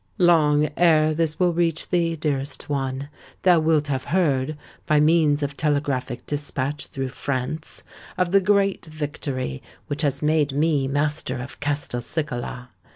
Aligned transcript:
"Long 0.17 0.67
ere 0.77 1.13
this 1.13 1.39
will 1.39 1.53
reach 1.53 1.89
thee, 1.89 2.15
dearest 2.15 2.67
one, 2.67 3.09
thou 3.43 3.59
wilt 3.59 3.85
have 3.85 4.05
heard, 4.05 4.57
by 4.87 4.99
means 4.99 5.43
of 5.43 5.55
telegraphic 5.55 6.25
dispatch 6.25 6.87
through 6.87 7.09
France, 7.09 7.83
of 8.17 8.31
the 8.31 8.41
great 8.41 8.83
victory 8.87 9.61
which 9.85 10.01
has 10.01 10.23
made 10.23 10.53
me 10.53 10.87
master 10.87 11.37
of 11.37 11.59
Castelcicala. 11.59 12.69